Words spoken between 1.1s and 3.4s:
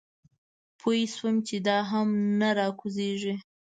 شوم چې دا هم نه راکوزېږي.